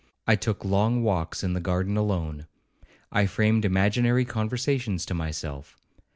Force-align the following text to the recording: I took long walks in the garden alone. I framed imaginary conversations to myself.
I 0.25 0.35
took 0.35 0.65
long 0.65 1.03
walks 1.03 1.43
in 1.43 1.53
the 1.53 1.59
garden 1.59 1.95
alone. 1.95 2.47
I 3.11 3.27
framed 3.27 3.65
imaginary 3.65 4.25
conversations 4.25 5.05
to 5.05 5.13
myself. 5.13 5.77